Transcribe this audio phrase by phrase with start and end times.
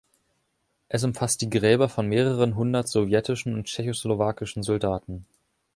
[0.89, 5.27] Es umfasst die Gräber von mehreren hundert sowjetischen und tschechoslowakischen Soldaten.